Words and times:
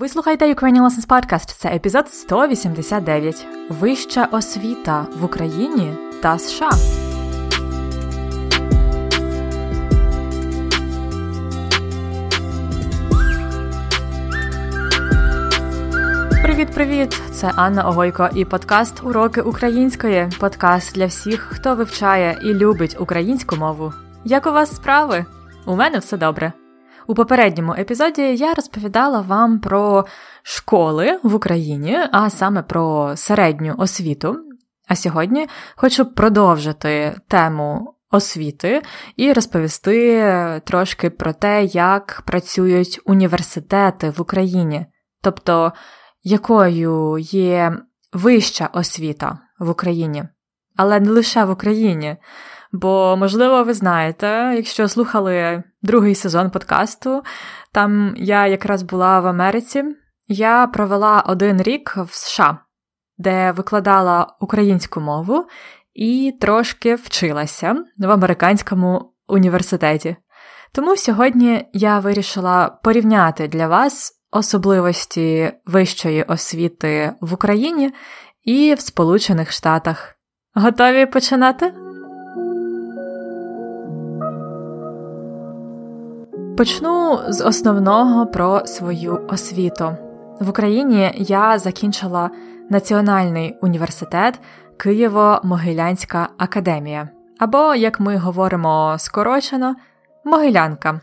Ви 0.00 0.08
слухаєте 0.08 0.54
Ukrainian 0.54 0.82
Lessons 0.82 1.06
Podcast. 1.06 1.54
Це 1.58 1.68
епізод 1.68 2.08
189. 2.12 3.46
Вища 3.68 4.28
освіта 4.32 5.06
в 5.16 5.24
Україні 5.24 5.92
та 6.22 6.38
США. 6.38 6.70
Привіт-привіт! 16.42 17.20
Це 17.32 17.52
Анна 17.56 17.88
Огойко 17.88 18.28
і 18.34 18.44
подкаст 18.44 19.04
Уроки 19.04 19.40
української. 19.40 20.28
Подкаст 20.40 20.94
для 20.94 21.06
всіх, 21.06 21.40
хто 21.40 21.74
вивчає 21.74 22.38
і 22.44 22.54
любить 22.54 22.96
українську 23.00 23.56
мову. 23.56 23.92
Як 24.24 24.46
у 24.46 24.52
вас 24.52 24.76
справи? 24.76 25.24
У 25.66 25.76
мене 25.76 25.98
все 25.98 26.16
добре. 26.16 26.52
У 27.06 27.14
попередньому 27.14 27.72
епізоді 27.72 28.22
я 28.22 28.54
розповідала 28.54 29.20
вам 29.20 29.60
про 29.60 30.06
школи 30.42 31.20
в 31.22 31.34
Україні, 31.34 31.98
а 32.12 32.30
саме 32.30 32.62
про 32.62 33.16
середню 33.16 33.74
освіту. 33.78 34.36
А 34.88 34.96
сьогодні 34.96 35.48
хочу 35.76 36.04
продовжити 36.04 37.20
тему 37.28 37.94
освіти 38.10 38.82
і 39.16 39.32
розповісти 39.32 40.60
трошки 40.64 41.10
про 41.10 41.32
те, 41.32 41.64
як 41.64 42.22
працюють 42.26 43.00
університети 43.04 44.10
в 44.10 44.20
Україні, 44.20 44.86
тобто 45.22 45.72
якою 46.22 47.18
є 47.18 47.76
вища 48.12 48.70
освіта 48.72 49.38
в 49.58 49.70
Україні, 49.70 50.24
але 50.80 51.00
не 51.00 51.10
лише 51.10 51.44
в 51.44 51.50
Україні. 51.50 52.16
Бо, 52.72 53.16
можливо, 53.18 53.64
ви 53.64 53.74
знаєте, 53.74 54.52
якщо 54.56 54.88
слухали 54.88 55.62
другий 55.82 56.14
сезон 56.14 56.50
подкасту, 56.50 57.22
там 57.72 58.14
я 58.16 58.46
якраз 58.46 58.82
була 58.82 59.20
в 59.20 59.26
Америці, 59.26 59.84
я 60.28 60.66
провела 60.66 61.20
один 61.26 61.62
рік 61.62 61.96
в 61.96 62.14
США, 62.14 62.58
де 63.18 63.52
викладала 63.52 64.36
українську 64.40 65.00
мову 65.00 65.46
і 65.94 66.34
трошки 66.40 66.94
вчилася 66.94 67.76
в 67.98 68.10
американському 68.10 69.12
університеті. 69.28 70.16
Тому 70.72 70.96
сьогодні 70.96 71.68
я 71.72 71.98
вирішила 71.98 72.78
порівняти 72.82 73.48
для 73.48 73.68
вас 73.68 74.12
особливості 74.30 75.52
вищої 75.66 76.22
освіти 76.22 77.12
в 77.20 77.34
Україні 77.34 77.92
і 78.44 78.74
в 78.74 78.80
Сполучених 78.80 79.52
Штатах. 79.52 80.19
Готові 80.54 81.06
починати? 81.06 81.72
Почну 86.56 87.18
з 87.28 87.44
основного 87.44 88.26
про 88.26 88.66
свою 88.66 89.26
освіту. 89.28 89.96
В 90.40 90.48
Україні 90.48 91.12
я 91.16 91.58
закінчила 91.58 92.30
Національний 92.70 93.58
університет 93.62 94.40
Києво-Могилянська 94.78 96.26
академія, 96.38 97.08
або, 97.38 97.74
як 97.74 98.00
ми 98.00 98.16
говоримо 98.16 98.96
скорочено, 98.98 99.76
Могилянка. 100.24 101.00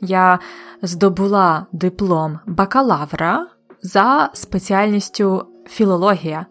Я 0.00 0.38
здобула 0.82 1.66
диплом 1.72 2.38
бакалавра 2.46 3.46
за 3.82 4.30
спеціальністю 4.32 5.46
філологія. 5.66 6.46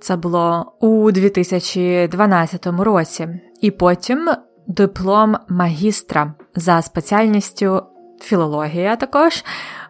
Це 0.00 0.16
було 0.16 0.72
у 0.80 1.10
2012 1.10 2.66
році, 2.66 3.28
і 3.60 3.70
потім 3.70 4.30
диплом 4.66 5.36
магістра 5.48 6.34
за 6.56 6.82
спеціальністю 6.82 7.82
філологія 8.22 8.96
також 8.96 9.44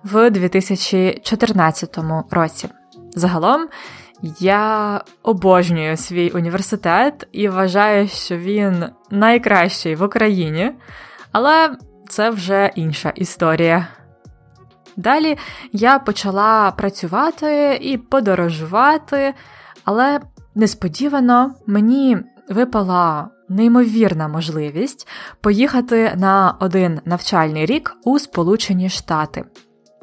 в 0.04 0.30
2014 0.30 1.98
році. 2.30 2.68
Загалом 3.14 3.68
я 4.40 5.00
обожнюю 5.22 5.96
свій 5.96 6.30
університет 6.30 7.28
і 7.32 7.48
вважаю, 7.48 8.08
що 8.08 8.36
він 8.36 8.84
найкращий 9.10 9.94
в 9.94 10.02
Україні, 10.02 10.72
але 11.32 11.76
це 12.08 12.30
вже 12.30 12.70
інша 12.74 13.12
історія. 13.14 13.86
Далі 14.96 15.38
я 15.72 15.98
почала 15.98 16.70
працювати 16.70 17.78
і 17.82 17.98
подорожувати, 17.98 19.34
але 19.90 20.20
несподівано 20.54 21.54
мені 21.66 22.18
випала 22.48 23.28
неймовірна 23.48 24.28
можливість 24.28 25.08
поїхати 25.40 26.12
на 26.16 26.56
один 26.60 27.00
навчальний 27.04 27.66
рік 27.66 27.96
у 28.04 28.18
Сполучені 28.18 28.88
Штати. 28.88 29.44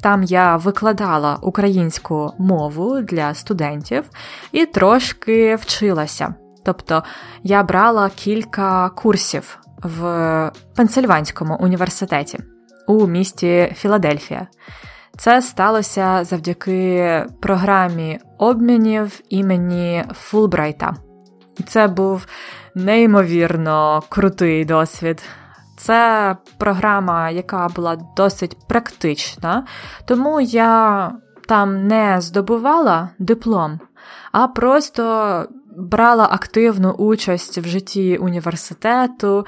Там 0.04 0.24
я 0.24 0.58
викладала 0.58 1.36
українську 1.42 2.34
мову 2.38 3.02
для 3.02 3.34
студентів 3.34 4.04
і 4.52 4.66
трошки 4.66 5.56
вчилася. 5.56 6.36
Тобто 6.66 7.04
я 7.44 7.64
брала 7.64 8.10
кілька 8.16 8.90
курсів 8.90 9.60
в 9.84 10.52
Пенсильванському 10.76 11.58
університеті 11.60 12.40
у 12.88 13.08
місті 13.08 13.74
Філадельфія. 13.78 14.48
Це 15.18 15.42
сталося 15.42 16.24
завдяки 16.24 17.26
програмі 17.42 18.20
обмінів 18.38 19.22
імені 19.30 20.04
Фулбрайта. 20.14 20.96
І 21.58 21.64
це 21.64 21.88
був 21.88 22.26
неймовірно 22.76 24.04
крутий 24.10 24.66
досвід. 24.66 25.24
Це 25.78 26.36
програма, 26.58 27.30
яка 27.30 27.68
була 27.68 27.98
досить 28.18 28.58
практична, 28.68 29.66
тому 30.06 30.42
я 30.42 31.12
там 31.48 31.88
не 31.88 32.22
здобувала 32.22 33.10
диплом, 33.20 33.80
а 34.32 34.48
просто 34.48 35.46
брала 35.78 36.28
активну 36.32 36.92
участь 36.92 37.58
в 37.58 37.68
житті 37.68 38.18
університету, 38.18 39.46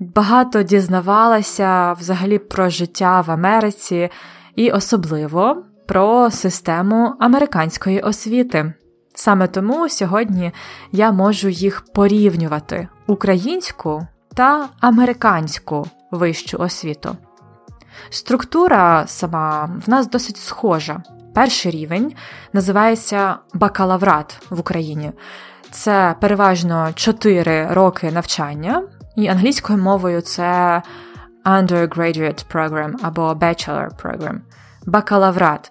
багато 0.00 0.62
дізнавалася 0.62 1.92
взагалі 1.92 2.38
про 2.38 2.68
життя 2.68 3.20
в 3.20 3.30
Америці 3.30 4.10
і 4.56 4.70
особливо 4.70 5.62
про 5.86 6.30
систему 6.30 7.14
американської 7.20 8.00
освіти. 8.00 8.72
Саме 9.14 9.46
тому 9.46 9.88
сьогодні 9.88 10.52
я 10.92 11.12
можу 11.12 11.48
їх 11.48 11.84
порівнювати 11.94 12.88
українську 13.06 14.06
та 14.34 14.68
американську 14.80 15.86
вищу 16.10 16.58
освіту. 16.58 17.16
Структура 18.10 19.04
сама 19.06 19.70
в 19.86 19.90
нас 19.90 20.10
досить 20.10 20.36
схожа. 20.36 21.02
Перший 21.34 21.72
рівень 21.72 22.14
називається 22.52 23.36
бакалаврат 23.54 24.38
в 24.50 24.60
Україні. 24.60 25.12
Це 25.70 26.14
переважно 26.20 26.88
4 26.94 27.66
роки 27.70 28.12
навчання, 28.12 28.82
і 29.16 29.26
англійською 29.26 29.78
мовою 29.78 30.20
це 30.20 30.82
undergraduate 31.46 32.44
program 32.54 32.94
або 33.02 33.22
bachelor 33.22 33.88
program. 34.02 34.38
Бакалаврат. 34.86 35.70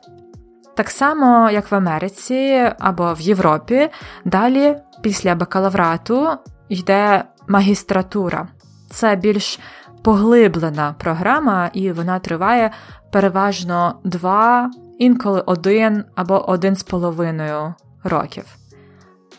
Так 0.76 0.90
само, 0.90 1.50
як 1.50 1.72
в 1.72 1.76
Америці 1.76 2.72
або 2.80 3.14
в 3.14 3.22
Європі, 3.22 3.90
далі 4.26 4.78
після 5.02 5.36
бакалаврату 5.36 6.30
йде 6.70 7.24
магістратура. 7.48 8.48
Це 8.90 9.16
більш 9.16 9.60
поглиблена 10.04 10.96
програма, 11.00 11.70
і 11.74 11.92
вона 11.92 12.20
триває 12.20 12.72
переважно 13.12 14.00
два, 14.04 14.72
інколи 15.00 15.44
один 15.46 16.04
або 16.16 16.50
один 16.50 16.76
з 16.76 16.84
половиною 16.84 17.74
років. 18.04 18.46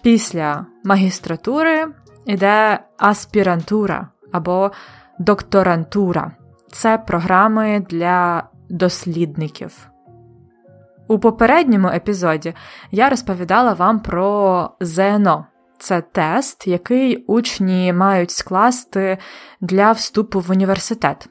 Pісля 0.02 0.66
магістратури 0.84 1.86
йде 2.26 2.78
аспірантура 2.98 4.08
або 4.32 4.72
докторантура. 5.18 6.32
Це 6.72 6.98
програми 6.98 7.86
для 7.90 8.42
дослідників. 8.68 9.88
У 11.08 11.18
попередньому 11.18 11.88
епізоді 11.88 12.54
я 12.90 13.08
розповідала 13.08 13.72
вам 13.72 14.00
про 14.00 14.70
ЗНО. 14.80 15.46
Це 15.78 16.00
тест, 16.00 16.66
який 16.66 17.16
учні 17.16 17.92
мають 17.92 18.30
скласти 18.30 19.18
для 19.60 19.92
вступу 19.92 20.40
в 20.40 20.50
університет. 20.50 21.28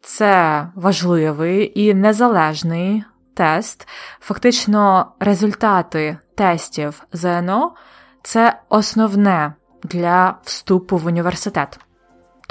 Це 0.00 0.66
важливий 0.74 1.80
і 1.80 1.94
незалежний 1.94 3.04
тест. 3.34 3.88
Фактично, 4.20 5.12
результати 5.20 6.18
тестів 6.34 7.02
ЗНО 7.12 7.74
це 8.22 8.60
основне 8.68 9.54
для 9.82 10.38
вступу 10.42 10.96
в 10.96 11.06
університет. 11.06 11.80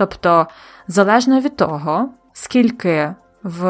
Тобто, 0.02 0.48
залежно 0.88 1.40
від 1.40 1.56
того, 1.56 2.10
скільки 2.34 3.14
в 3.44 3.66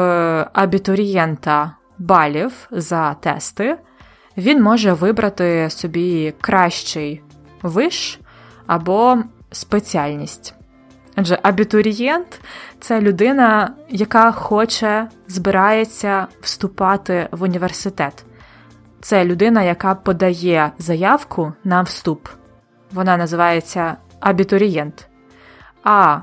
абітурієнта 0.52 1.76
балів 1.98 2.68
за 2.70 3.14
тести, 3.14 3.78
він 4.36 4.62
може 4.62 4.92
вибрати 4.92 5.70
собі 5.70 6.34
кращий 6.40 7.22
виш 7.62 8.20
або 8.66 9.18
спеціальність. 9.50 10.54
Адже 11.14 11.38
абітурієнт 11.42 12.40
це 12.80 13.00
людина, 13.00 13.74
яка 13.88 14.32
хоче, 14.32 15.08
збирається 15.28 16.26
вступати 16.40 17.28
в 17.30 17.42
університет. 17.42 18.24
Це 19.00 19.24
людина, 19.24 19.62
яка 19.62 19.94
подає 19.94 20.72
заявку 20.78 21.52
на 21.64 21.82
вступ. 21.82 22.28
Вона 22.92 23.16
називається 23.16 23.96
абітурієнт. 24.20 25.08
А 25.84 26.18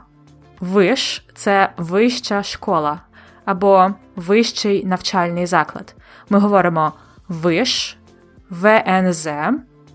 виш 0.59 1.25
це 1.35 1.69
вища 1.77 2.44
школа 2.44 3.00
або 3.45 3.89
вищий 4.15 4.85
навчальний 4.85 5.45
заклад. 5.45 5.95
Ми 6.29 6.39
говоримо 6.39 6.94
виш, 7.27 7.97
ВНЗ 8.50 9.27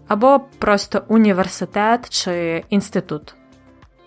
або 0.09 0.41
просто 0.59 1.03
університет 1.09 2.11
чи 2.11 2.65
інститут. 2.71 3.35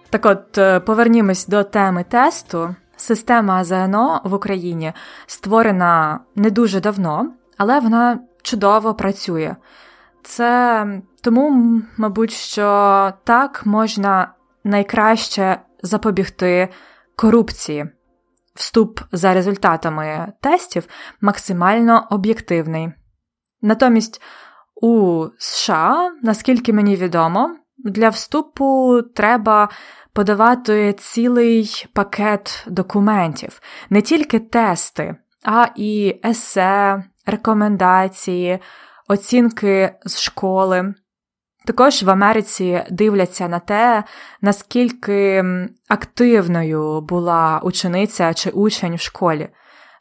Так 0.09 0.25
от, 0.25 0.57
е, 0.57 0.80
повернімось 0.80 1.48
до 1.48 1.63
теми 1.63 2.04
тесту. 2.04 2.75
Система 2.95 3.63
ЗНО 3.63 4.21
в 4.24 4.33
Україні 4.33 4.94
створена 5.25 6.19
не 6.36 6.50
дуже 6.50 6.80
давно, 6.80 7.31
але 7.57 7.80
вона 7.80 8.19
чудово 8.42 8.94
працює. 8.94 9.56
Це 10.24 10.88
тому, 11.21 11.81
мабуть, 11.98 12.31
що 12.31 13.13
так 13.24 13.65
можна 13.65 14.31
найкраще 14.68 15.60
запобігти 15.84 16.69
корупції. 17.16 17.86
Вступ 18.56 19.00
за 19.12 19.34
результатами 19.34 20.34
тестів 20.42 20.88
максимально 21.22 22.08
об'єктивний. 22.10 22.92
Натомість 23.62 24.22
у 24.81 25.25
США, 25.38 26.12
наскільки 26.24 26.74
мені 26.74 26.96
відомо, 26.96 27.56
для 27.78 28.10
вступу 28.10 29.02
треба 29.16 29.69
подавати 30.14 30.94
цілий 30.94 31.86
пакет 31.94 32.66
документів, 32.68 33.62
не 33.90 34.02
тільки 34.02 34.40
тести, 34.40 35.16
а 35.44 35.68
і 35.75 36.19
есе, 36.25 37.04
рекомендації, 37.25 38.60
оцінки 39.08 39.96
з 40.06 40.19
школи. 40.22 40.94
Також 41.68 42.04
в 42.04 42.10
Америці 42.10 42.84
дивляться 42.90 43.48
на 43.48 43.60
те, 43.60 44.04
наскільки 44.42 45.46
активною 45.88 47.02
була 47.02 47.62
учениця 47.64 48.34
чи 48.34 48.50
учень 48.50 48.96
в 48.96 49.00
школі. 49.00 49.50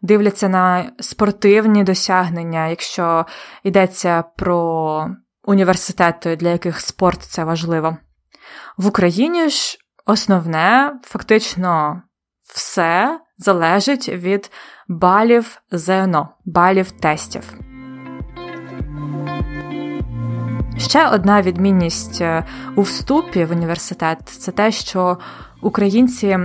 Дивляться 0.02 0.48
на 0.48 0.92
спортивні 1.00 1.84
досягнення, 1.84 2.68
якщо 2.68 3.26
йдеться 3.62 4.24
про 4.36 5.10
університети, 5.44 6.36
для 6.36 6.48
яких 6.48 6.80
спорт 6.80 7.22
це 7.22 7.44
важливо. 7.44 7.96
В 8.76 8.86
Україні 8.86 9.48
ж 9.48 9.78
основне, 10.04 10.92
фактично, 11.02 12.02
все 12.54 13.20
залежить 13.38 14.08
від 14.08 14.50
балів 14.88 15.60
ЗНО, 15.70 16.28
балів 16.44 16.90
тестів. 16.90 17.65
Ще 20.78 21.08
одна 21.08 21.42
відмінність 21.42 22.20
е, 22.20 22.44
у 22.76 22.82
вступі 22.82 23.44
в 23.44 23.52
університет 23.52 24.18
це 24.24 24.52
те, 24.52 24.72
що 24.72 25.18
українці 25.60 26.38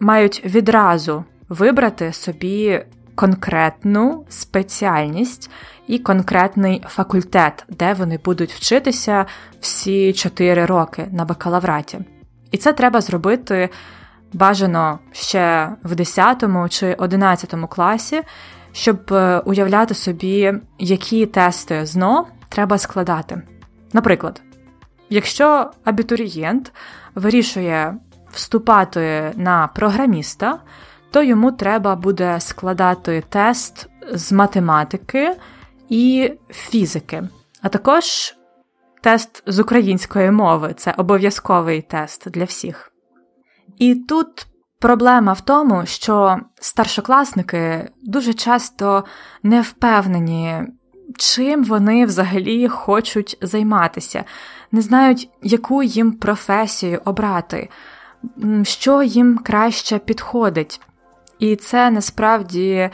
мають 0.00 0.42
відразу 0.44 1.24
вибрати 1.48 2.12
собі 2.12 2.84
конкретну 3.14 4.24
спеціальність 4.28 5.50
і 5.86 5.98
конкретний 5.98 6.84
факультет, 6.88 7.64
де 7.68 7.94
вони 7.94 8.18
будуть 8.24 8.52
вчитися 8.52 9.26
всі 9.60 10.12
4 10.12 10.66
роки 10.66 11.06
на 11.12 11.24
бакалавраті. 11.24 11.98
І 12.50 12.56
це 12.56 12.72
треба 12.72 13.00
зробити 13.00 13.68
бажано 14.32 14.98
ще 15.12 15.70
в 15.84 15.94
10 15.94 16.44
чи 16.70 16.94
11 16.94 17.54
класі, 17.70 18.22
щоб 18.72 19.12
е, 19.12 19.38
уявляти 19.38 19.94
собі, 19.94 20.52
які 20.78 21.26
тести 21.26 21.86
ЗНО 21.86 22.26
треба 22.48 22.78
складати. 22.78 23.42
Наприклад, 23.92 24.42
якщо 25.10 25.70
абітурієнт 25.84 26.72
вирішує 27.14 27.94
вступати 28.30 29.32
на 29.36 29.66
програміста, 29.66 30.58
то 31.10 31.22
йому 31.22 31.52
треба 31.52 31.96
буде 31.96 32.40
складати 32.40 33.24
тест 33.28 33.88
з 34.12 34.32
математики 34.32 35.36
і 35.88 36.32
фізики, 36.48 37.28
а 37.62 37.68
також 37.68 38.34
тест 39.02 39.42
з 39.46 39.58
української 39.58 40.30
мови 40.30 40.74
це 40.76 40.94
обов'язковий 40.96 41.82
тест 41.82 42.30
для 42.30 42.44
всіх. 42.44 42.92
І 43.78 43.94
тут 43.94 44.46
проблема 44.80 45.32
в 45.32 45.40
тому, 45.40 45.86
що 45.86 46.36
старшокласники 46.60 47.90
дуже 48.02 48.34
часто 48.34 49.04
не 49.42 49.60
впевнені, 49.60 50.62
чим 51.16 51.64
вони 51.64 52.06
взагалі 52.06 52.68
хочуть 52.68 53.38
займатися, 53.42 54.24
не 54.72 54.80
знають, 54.82 55.28
яку 55.42 55.82
їм 55.82 56.12
професію 56.12 57.00
обрати, 57.04 57.68
що 58.62 59.02
їм 59.02 59.38
краще 59.38 59.98
підходить. 59.98 60.80
І 61.38 61.56
це 61.56 61.90
насправді 61.90 62.90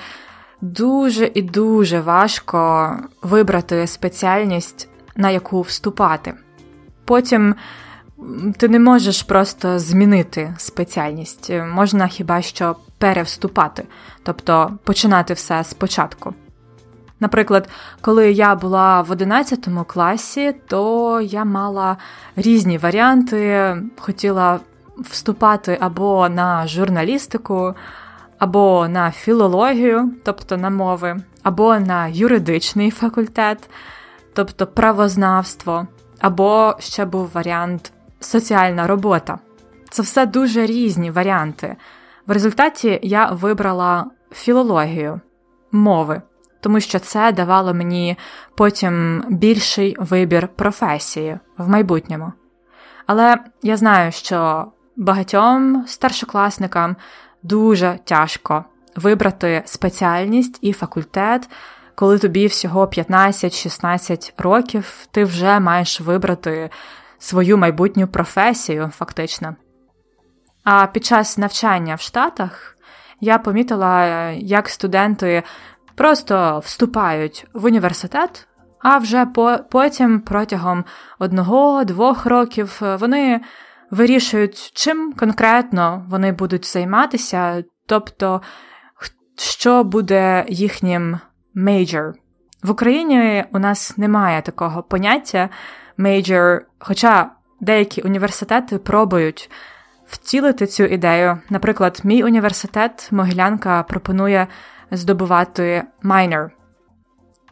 дуже 0.60 1.30
і 1.34 1.42
дуже 1.42 2.00
важко 2.00 2.90
вибрати 3.22 3.86
спеціальність, 3.86 4.88
на 5.16 5.30
яку 5.30 5.60
вступати. 5.60 6.34
Потім 7.04 7.54
ти 8.56 8.68
не 8.68 8.78
можеш 8.78 9.22
просто 9.22 9.78
змінити 9.78 10.54
спеціальність, 10.58 11.52
можна 11.74 12.06
хіба 12.06 12.42
що 12.42 12.76
перевступати, 12.98 13.84
тобто 14.22 14.78
починати 14.84 15.34
все 15.34 15.64
спочатку. 15.64 16.34
Наприклад, 17.24 17.68
коли 18.00 18.32
я 18.32 18.54
була 18.54 19.02
в 19.02 19.10
11 19.10 19.68
класі, 19.86 20.54
то 20.68 21.20
я 21.20 21.44
мала 21.44 21.96
різні 22.36 22.78
варіанти, 22.78 23.76
хотіла 23.98 24.60
вступати 24.98 25.78
або 25.80 26.28
на 26.28 26.66
журналістику, 26.66 27.74
або 28.38 28.88
на 28.88 29.10
філологію, 29.10 30.12
тобто 30.24 30.56
на 30.56 30.70
мови, 30.70 31.16
або 31.42 31.78
на 31.78 32.06
юридичний 32.08 32.90
факультет, 32.90 33.70
тобто 34.34 34.66
правознавство, 34.66 35.86
або 36.20 36.76
ще 36.78 37.04
був 37.04 37.30
варіант 37.34 37.92
соціальна 38.20 38.86
робота. 38.86 39.38
Це 39.90 40.02
все 40.02 40.26
дуже 40.26 40.66
різні 40.66 41.10
варіанти. 41.10 41.76
В 42.26 42.32
результаті 42.32 43.00
я 43.02 43.26
вибрала 43.26 44.06
філологію 44.32 45.20
мови, 45.72 46.22
тому 46.64 46.80
що 46.80 46.98
це 46.98 47.32
давало 47.32 47.74
мені 47.74 48.16
потім 48.54 49.24
більший 49.28 49.96
вибір 49.98 50.48
професії 50.48 51.38
в 51.58 51.68
майбутньому. 51.68 52.32
Але 53.06 53.38
я 53.62 53.76
знаю, 53.76 54.12
що 54.12 54.66
багатьом 54.96 55.84
старшокласникам 55.86 56.96
дуже 57.42 57.98
тяжко 58.04 58.64
вибрати 58.96 59.62
спеціальність 59.64 60.58
і 60.60 60.72
факультет, 60.72 61.50
коли 61.94 62.18
тобі 62.18 62.46
всього 62.46 62.84
15-16 62.86 64.32
років, 64.38 65.06
ти 65.10 65.24
вже 65.24 65.60
маєш 65.60 66.00
вибрати 66.00 66.70
свою 67.18 67.58
майбутню 67.58 68.08
професію, 68.08 68.90
фактично. 68.96 69.56
А 70.64 70.86
під 70.86 71.04
час 71.04 71.38
навчання 71.38 71.94
в 71.94 72.00
Штатах 72.00 72.76
я 73.20 73.38
помітила, 73.38 74.30
як 74.30 74.68
студенти 74.68 75.42
просто 75.94 76.58
вступають 76.64 77.46
в 77.54 77.64
університет, 77.64 78.48
а 78.80 78.98
вже 78.98 79.26
потім 79.70 80.20
протягом 80.20 80.84
одного-двох 81.18 82.26
років 82.26 82.80
вони 82.80 83.40
вирішують, 83.90 84.70
чим 84.74 85.12
конкретно 85.12 86.06
вони 86.08 86.32
будуть 86.32 86.66
займатися, 86.66 87.64
тобто, 87.86 88.42
що 89.36 89.84
буде 89.84 90.44
їхнім 90.48 91.18
major. 91.56 92.12
В 92.62 92.70
Україні 92.70 93.44
у 93.52 93.58
нас 93.58 93.98
немає 93.98 94.42
такого 94.42 94.82
поняття 94.82 95.48
major, 95.98 96.60
хоча 96.78 97.30
деякі 97.60 98.02
університети 98.02 98.78
пробують 98.78 99.50
втілити 100.14 100.66
цю 100.66 100.84
ідею. 100.84 101.38
Наприклад, 101.50 102.00
мій 102.04 102.24
університет 102.24 103.08
Могилянка 103.12 103.82
пропонує 103.82 104.46
здобувати 104.90 105.82
minor. 106.02 106.50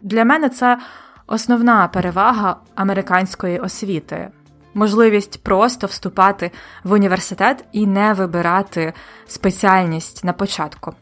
Для 0.03 0.25
мене 0.25 0.49
це 0.49 0.79
основна 1.27 1.89
перевага 1.89 2.57
американської 2.75 3.59
освіти 3.59 4.31
можливість 4.75 5.43
просто 5.43 5.87
вступати 5.87 6.51
в 6.85 6.93
університет 6.93 7.65
і 7.73 7.87
не 7.87 8.13
вибирати 8.13 8.93
спеціальність 9.27 10.25
на 10.25 10.33
початку. 10.33 10.95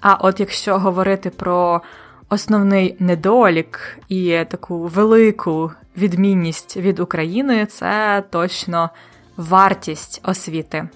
А 0.00 0.14
от 0.14 0.40
якщо 0.40 0.78
говорити 0.78 1.30
про 1.30 1.82
основний 2.28 2.96
недолік 2.98 3.98
і 4.08 4.44
таку 4.50 4.78
велику 4.78 5.72
відмінність 5.96 6.76
від 6.76 7.00
України, 7.00 7.66
це 7.66 8.24
точно 8.30 8.90
вартість 9.36 10.20
освіти. 10.24 10.88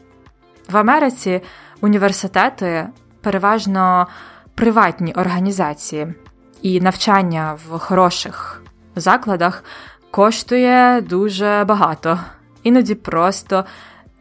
В 0.73 0.76
Америці 0.76 1.41
університети 1.81 2.88
переважно 3.21 4.07
приватні 4.55 5.12
організації, 5.12 6.14
і 6.62 6.81
навчання 6.81 7.59
в 7.69 7.79
хороших 7.79 8.62
закладах 8.97 9.64
коштує 10.11 11.00
дуже 11.00 11.64
багато, 11.69 12.21
іноді 12.62 12.95
просто 12.95 13.64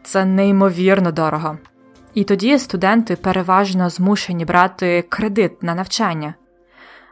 це 0.04 0.26
неймовірно 0.26 1.12
дорого. 1.12 1.58
І 2.14 2.24
тоді 2.24 2.60
студенти 2.60 3.16
переважно 3.16 3.90
змушені 3.90 4.46
брати 4.46 5.06
кредит 5.10 5.64
на 5.64 5.76
навчання. 5.76 6.34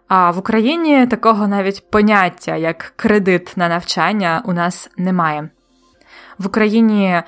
А 0.08 0.32
в 0.32 0.38
Україні 0.38 1.08
такого 1.08 1.48
навіть 1.48 1.92
поняття, 1.92 2.56
як 2.56 2.94
кредит 2.96 3.54
на 3.56 3.70
навчання, 3.70 4.42
у 4.46 4.54
нас 4.54 4.90
немає. 4.98 5.50
В 6.38 6.48
Україні 6.48 7.24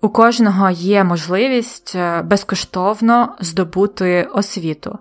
у 0.00 0.08
кожного 0.08 0.70
є 0.70 1.04
можливість 1.04 1.92
е, 1.96 2.22
безкоштовно 2.22 3.36
здобути 3.40 4.28
освіту, 4.32 4.98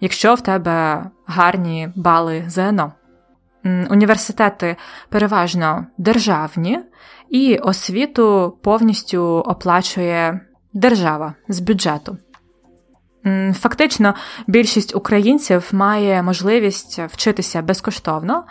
якщо 0.00 0.34
в 0.34 0.40
тебе 0.40 1.04
гарні 1.26 1.92
бали 1.96 2.44
ЗНО. 2.48 2.92
Університети 3.90 4.76
переважно 5.08 5.86
державні, 5.98 6.80
і 7.30 7.56
освіту 7.56 8.58
повністю 8.62 9.22
оплачує 9.22 10.40
держава 10.72 11.34
з 11.48 11.60
бюджету. 11.60 12.16
Фактично, 13.54 14.14
більшість 14.46 14.96
українців 14.96 15.68
має 15.72 16.22
можливість 16.22 16.98
вчитися 16.98 17.62
безкоштовно, 17.62 18.44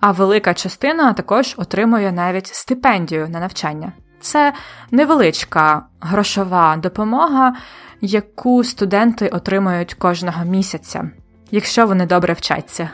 а 0.00 0.12
велика 0.12 0.54
частина 0.54 1.12
також 1.12 1.54
отримує 1.58 2.12
навіть 2.12 2.46
стипендію 2.46 3.28
на 3.28 3.40
навчання. 3.40 3.92
Це 4.22 4.52
невеличка 4.90 5.82
грошова 6.00 6.76
допомога, 6.76 7.54
яку 8.00 8.64
студенти 8.64 9.28
отримують 9.28 9.94
кожного 9.94 10.44
місяця, 10.44 11.10
якщо 11.50 11.86
вони 11.86 12.06
добре 12.06 12.34
вчаться. 12.34 12.90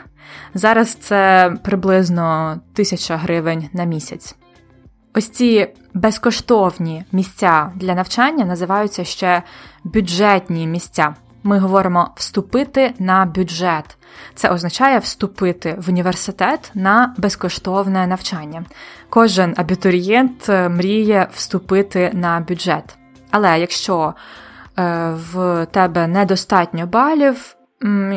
Зараз 0.53 0.95
це 0.95 1.53
приблизно 1.63 2.59
тисяча 2.73 3.17
гривень 3.17 3.69
на 3.73 3.83
місяць. 3.83 4.35
Ось 5.13 5.29
ці 5.29 5.67
безкоштовні 5.93 7.03
місця 7.11 7.71
для 7.75 7.95
навчання 7.95 8.45
називаються 8.45 9.03
ще 9.03 9.43
бюджетні 9.83 10.67
місця. 10.67 11.15
Ми 11.43 11.59
говоримо 11.59 12.11
вступити 12.15 12.93
на 12.99 13.25
бюджет. 13.25 13.97
Це 14.35 14.49
означає 14.49 14.99
вступити 14.99 15.75
в 15.79 15.89
університет 15.89 16.71
на 16.73 17.15
безкоштовне 17.17 18.07
навчання. 18.07 18.65
Кожен 19.09 19.53
абітурієнт 19.57 20.49
е, 20.49 20.69
мріє 20.69 21.27
вступити 21.33 22.11
на 22.13 22.39
бюджет. 22.39 22.97
Але 23.31 23.59
якщо 23.59 24.13
е, 24.79 25.13
в 25.33 25.65
тебе 25.65 26.07
недостатньо 26.07 26.87
балів, 26.87 27.55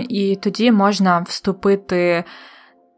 і 0.08 0.38
тоді 0.42 0.72
можна 0.72 1.20
вступити 1.20 2.24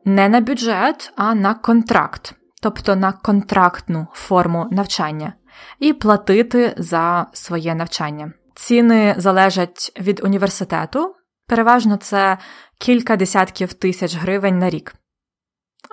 не 0.04 0.28
на 0.28 0.40
бюджет, 0.40 1.12
а 1.16 1.34
на 1.34 1.54
контракт 1.54 2.34
тобто 2.64 2.96
на 2.96 3.12
контрактну 3.12 4.06
форму 4.12 4.68
навчання, 4.70 5.32
і 5.78 5.92
платити 5.92 6.74
за 6.78 7.26
своє 7.32 7.74
навчання. 7.74 8.32
Ціни 8.54 9.14
залежать 9.18 9.92
від 10.00 10.20
університету, 10.24 11.14
переважно 11.46 11.96
це 11.96 12.38
кілька 12.78 13.16
десятків 13.16 13.72
тисяч 13.72 14.16
гривень 14.16 14.58
на 14.58 14.70
рік. 14.70 14.94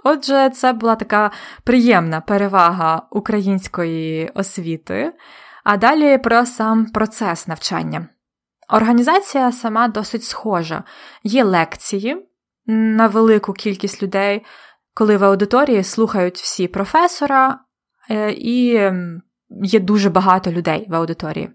Отже, 0.03 0.49
це 0.49 0.73
була 0.73 0.95
така 0.95 1.31
приємна 1.63 2.21
перевага 2.21 3.07
української 3.11 4.31
освіти, 4.33 5.13
а 5.63 5.77
далі 5.77 6.17
про 6.17 6.45
сам 6.45 6.85
процес 6.85 7.47
навчання. 7.47 8.07
Організація 8.69 9.51
сама 9.51 9.87
досить 9.87 10.23
схожа. 10.23 10.83
Є 11.23 11.43
лекції 11.43 12.27
на 12.65 13.07
велику 13.07 13.53
кількість 13.53 14.03
людей, 14.03 14.45
коли 14.93 15.17
в 15.17 15.23
аудиторії 15.23 15.83
слухають 15.83 16.37
всі 16.37 16.67
професора, 16.67 17.59
е, 18.09 18.31
і 18.31 18.91
є 19.63 19.79
дуже 19.79 20.09
багато 20.09 20.51
людей 20.51 20.85
в 20.89 20.95
аудиторії. 20.95 21.49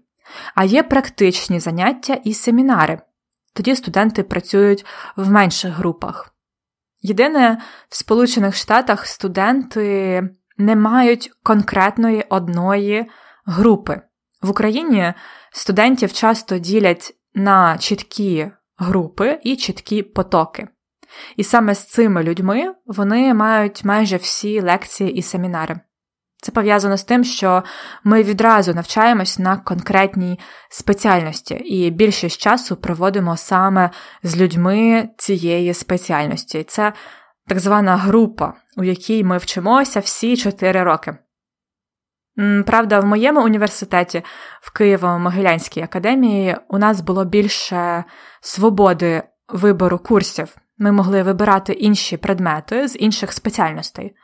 А 0.55 0.63
є 0.63 0.83
практичні 0.83 1.59
заняття 1.59 2.13
і 2.13 2.33
семінари. 2.33 2.99
Тоді 3.53 3.75
студенти 3.75 4.23
працюють 4.23 4.85
в 5.15 5.31
менших 5.31 5.73
групах. 5.73 6.33
Єдине, 7.01 7.61
в 7.89 7.95
Сполучених 7.95 8.55
Штатах 8.55 9.07
студенти 9.07 10.23
не 10.57 10.75
мають 10.75 11.31
конкретної 11.43 12.25
одної 12.29 13.09
групи. 13.45 14.01
В 14.41 14.49
Україні 14.49 15.13
студентів 15.51 16.13
часто 16.13 16.57
ділять 16.57 17.13
на 17.33 17.77
чіткі 17.77 18.51
групи 18.77 19.39
і 19.43 19.55
чіткі 19.55 20.03
потоки. 20.03 20.67
І 21.35 21.43
саме 21.43 21.75
з 21.75 21.85
цими 21.85 22.23
людьми 22.23 22.75
вони 22.85 23.33
мають 23.33 23.85
майже 23.85 24.17
всі 24.17 24.61
лекції 24.61 25.11
і 25.11 25.21
семінари. 25.21 25.79
Це 26.41 26.51
пов'язано 26.51 26.97
з 26.97 27.03
тим, 27.03 27.23
що 27.23 27.63
ми 28.03 28.23
відразу 28.23 28.73
навчаємось 28.73 29.39
на 29.39 29.57
конкретній 29.57 30.39
спеціальності, 30.69 31.53
і 31.53 31.89
більшість 31.91 32.41
часу 32.41 32.75
проводимо 32.75 33.37
саме 33.37 33.89
з 34.23 34.41
людьми 34.41 35.09
цієї 35.17 35.73
спеціальності. 35.73 36.63
Це 36.63 36.93
так 37.47 37.59
звана 37.59 37.97
група, 37.97 38.53
у 38.77 38.83
якій 38.83 39.23
ми 39.23 39.37
вчимося 39.37 39.99
всі 39.99 40.37
4 40.37 40.83
роки. 40.83 41.17
Правда, 42.65 42.99
в 42.99 43.05
моєму 43.05 43.43
університеті 43.43 44.23
в 44.61 44.71
Києво-Могилянській 44.79 45.83
академії 45.83 46.57
у 46.69 46.77
нас 46.77 47.01
було 47.01 47.25
більше 47.25 48.03
свободи 48.41 49.23
вибору 49.49 49.99
курсів 49.99 50.57
ми 50.77 50.91
могли 50.91 51.23
вибирати 51.23 51.73
інші 51.73 52.17
предмети 52.17 52.87
з 52.87 52.95
інших 52.95 53.33
спеціальностей, 53.33 54.15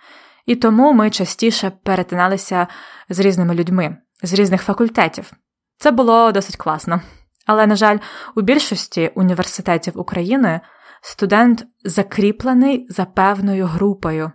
і 0.45 0.55
тому 0.55 0.93
ми 0.93 1.09
частіше 1.09 1.71
перетиналися 1.83 2.67
з 3.09 3.19
різними 3.19 3.55
людьми 3.55 3.97
з 4.23 4.33
різних 4.33 4.61
факультетів. 4.61 5.31
Це 5.77 5.91
було 5.91 6.31
досить 6.31 6.55
класно. 6.55 7.01
Але, 7.45 7.67
на 7.67 7.75
жаль, 7.75 7.97
у 8.35 8.41
більшості 8.41 9.11
університетів 9.15 9.99
України 9.99 10.61
студент 11.01 11.65
закріплений 11.83 12.87
за 12.89 13.05
певною 13.05 13.65
групою 13.65 14.31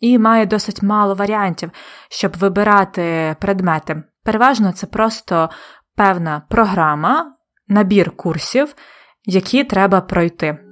і 0.00 0.18
має 0.18 0.46
досить 0.46 0.82
мало 0.82 1.14
варіантів, 1.14 1.70
щоб 2.08 2.36
вибирати 2.36 3.36
предмети. 3.40 4.02
Переважно 4.24 4.72
це 4.72 4.86
просто 4.86 5.50
певна 5.96 6.42
програма, 6.48 7.36
набір 7.68 8.10
курсів, 8.10 8.74
які 9.24 9.64
треба 9.64 10.00
пройти. 10.00 10.71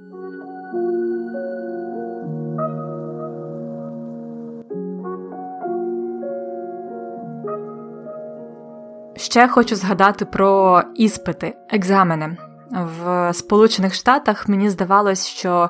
Ще 9.31 9.47
хочу 9.47 9.75
згадати 9.75 10.25
про 10.25 10.81
іспити, 10.95 11.55
екзамени. 11.69 12.37
В 12.71 13.33
Сполучених 13.33 13.93
Штатах 13.93 14.49
мені 14.49 14.69
здавалось, 14.69 15.27
що 15.27 15.69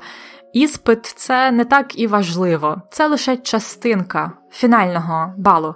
іспит 0.53 1.05
це 1.05 1.51
не 1.51 1.65
так 1.65 1.99
і 1.99 2.07
важливо, 2.07 2.81
це 2.91 3.07
лише 3.07 3.37
частинка 3.37 4.31
фінального 4.51 5.33
балу. 5.37 5.75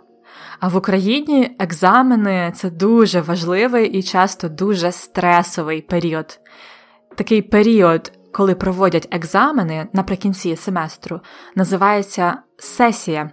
А 0.59 0.67
в 0.67 0.75
Україні 0.75 1.55
екзамени 1.59 2.51
це 2.55 2.69
дуже 2.69 3.21
важливий 3.21 3.87
і 3.87 4.03
часто 4.03 4.49
дуже 4.49 4.91
стресовий 4.91 5.81
період. 5.81 6.39
Такий 7.15 7.41
період, 7.41 8.11
коли 8.33 8.55
проводять 8.55 9.07
екзамени 9.11 9.87
наприкінці 9.93 10.55
семестру, 10.55 11.21
називається 11.55 12.37
сесія. 12.57 13.29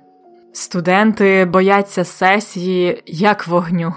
Студенти 0.53 1.45
бояться 1.45 2.05
сесії 2.05 3.03
як 3.07 3.47
вогню 3.47 3.95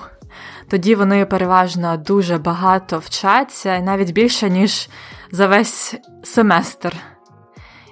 тоді 0.67 0.95
вони 0.95 1.25
переважно 1.25 1.97
дуже 1.97 2.37
багато 2.37 2.99
вчаться, 2.99 3.79
навіть 3.79 4.11
більше, 4.11 4.49
ніж 4.49 4.89
за 5.31 5.47
весь 5.47 5.95
семестр. 6.23 6.95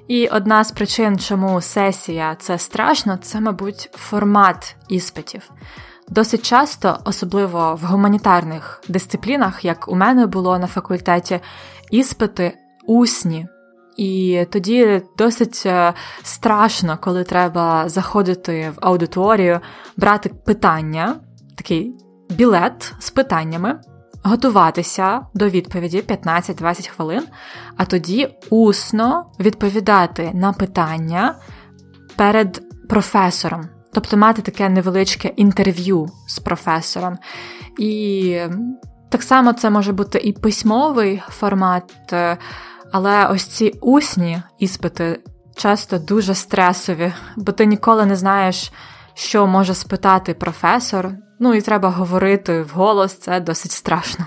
І 0.07 0.27
одна 0.27 0.63
з 0.63 0.71
причин, 0.71 1.19
чому 1.19 1.61
сесія 1.61 2.35
це 2.39 2.57
страшно, 2.57 3.17
це, 3.21 3.39
мабуть, 3.39 3.89
формат 3.93 4.75
іспитів. 4.89 5.49
Досить 6.09 6.45
часто, 6.45 6.99
особливо 7.05 7.79
в 7.81 7.85
гуманітарних 7.85 8.81
дисциплінах, 8.87 9.65
як 9.65 9.87
у 9.87 9.95
мене 9.95 10.25
було 10.25 10.59
на 10.59 10.67
факультеті, 10.67 11.39
іспити 11.91 12.57
усні. 12.85 13.47
І 13.97 14.45
тоді 14.51 15.01
досить 15.17 15.63
е, 15.65 15.93
страшно, 16.23 16.97
коли 17.01 17.23
треба 17.23 17.89
заходити 17.89 18.73
в 18.75 18.77
аудиторію, 18.81 19.59
брати 19.97 20.29
питання, 20.29 21.15
такий 21.57 21.95
білет 22.35 22.93
з 22.99 23.09
питаннями, 23.09 23.79
готуватися 24.23 25.21
до 25.33 25.49
відповіді 25.49 26.01
15-20 26.01 26.89
хвилин, 26.89 27.23
а 27.77 27.85
тоді 27.85 28.35
усно 28.49 29.25
відповідати 29.39 30.31
на 30.33 30.53
питання 30.53 31.35
перед 32.15 32.63
професором, 32.89 33.69
тобто 33.93 34.17
мати 34.17 34.41
таке 34.41 34.69
невеличке 34.69 35.27
інтерв'ю 35.27 36.07
з 36.27 36.39
професором. 36.39 37.17
І 37.79 38.39
Так 39.13 39.23
само 39.23 39.53
це 39.53 39.69
може 39.69 39.93
бути 39.93 40.19
і 40.19 40.33
письмовий 40.33 41.21
формат, 41.29 42.13
е, 42.13 42.37
але 42.91 43.27
ось 43.27 43.43
ці 43.43 43.73
усні 43.81 44.41
іспити 44.59 45.19
часто 45.55 45.99
дуже 45.99 46.35
стресові, 46.35 47.13
бо 47.37 47.51
ти 47.51 47.65
ніколи 47.65 48.05
не 48.05 48.15
знаєш, 48.15 48.71
що 49.13 49.47
може 49.47 49.73
спитати 49.73 50.33
професор, 50.33 51.11
ну 51.39 51.53
і 51.53 51.61
треба 51.61 51.89
говорити 51.89 52.61
вголос, 52.61 53.13
це 53.13 53.39
досить 53.39 53.71
страшно. 53.71 54.25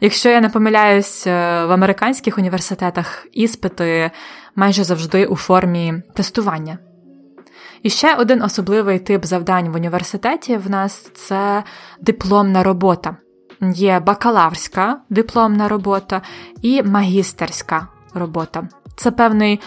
Якщо 0.00 0.28
я 0.28 0.40
не 0.40 0.48
помиляюсь, 0.48 1.26
е, 1.26 1.30
в 1.66 1.72
американських 1.72 2.38
університетах 2.38 3.26
іспити 3.32 4.10
майже 4.54 4.84
завжди 4.84 5.26
у 5.26 5.36
формі 5.36 5.94
тестування. 6.14 6.78
І 7.82 7.90
ще 7.90 8.14
один 8.14 8.42
особливий 8.42 8.98
тип 8.98 9.24
завдань 9.24 9.68
в 9.68 9.74
університеті 9.74 10.56
в 10.56 10.70
нас 10.70 11.10
це 11.14 11.64
дипломна 12.00 12.62
робота. 12.62 13.16
Є 13.60 14.00
бакалаврська 14.00 15.00
дипломна 15.10 15.68
робота 15.68 16.22
і 16.62 16.82
магістерська 16.82 17.88
робота. 18.14 18.68
Це 18.96 19.10
певний 19.10 19.60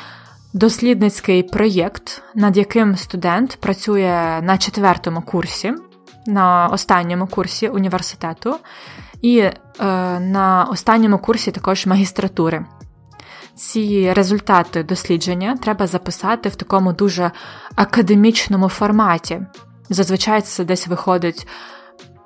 дослідницький 0.53 1.43
проєкт, 1.43 2.21
над 2.35 2.57
яким 2.57 2.95
студент 2.95 3.57
працює 3.59 4.39
на 4.43 4.57
четвертому 4.57 5.21
курсі, 5.21 5.73
на 6.27 6.67
останньому 6.67 7.27
курсі 7.27 7.67
університету, 7.67 8.55
і 9.21 9.37
е, 9.39 9.53
на 10.19 10.67
останньому 10.71 11.17
курсі 11.17 11.51
також 11.51 11.85
магістратури. 11.85 12.65
Ці 13.55 14.13
результати 14.13 14.83
дослідження 14.83 15.57
треба 15.61 15.87
записати 15.87 16.49
в 16.49 16.55
такому 16.55 16.93
дуже 16.93 17.31
академічному 17.75 18.69
форматі. 18.69 19.41
Зазвичай 19.89 20.41
це 20.41 20.63
десь 20.63 20.87
виходить 20.87 21.47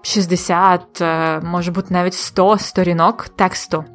60, 0.01 1.01
е, 1.01 1.39
може 1.39 1.71
бути 1.71 1.93
навіть 1.93 2.13
100 2.13 2.57
сторінок 2.57 3.29
тексту. 3.29 3.85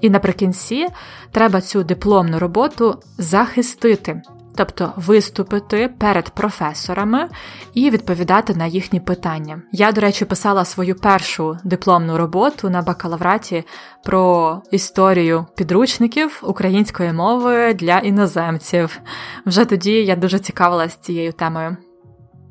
І 0.00 0.10
наприкінці 0.10 0.86
треба 1.32 1.60
цю 1.60 1.84
дипломну 1.84 2.38
роботу 2.38 2.98
захистити, 3.18 4.22
тобто 4.56 4.92
виступити 4.96 5.90
перед 5.98 6.30
професорами 6.30 7.28
і 7.74 7.90
відповідати 7.90 8.54
на 8.54 8.66
їхні 8.66 9.00
питання. 9.00 9.62
Я, 9.72 9.92
до 9.92 10.00
речі, 10.00 10.24
писала 10.24 10.64
свою 10.64 10.94
першу 10.94 11.56
дипломну 11.64 12.16
роботу 12.16 12.70
на 12.70 12.82
бакалавраті 12.82 13.64
про 14.04 14.62
історію 14.70 15.46
підручників 15.56 16.40
української 16.42 17.12
мови 17.12 17.74
для 17.74 17.98
іноземців. 17.98 19.00
Вже 19.46 19.64
тоді 19.64 19.92
я 19.92 20.16
дуже 20.16 20.38
цікавилась 20.38 20.96
цією 20.96 21.32
темою. 21.32 21.76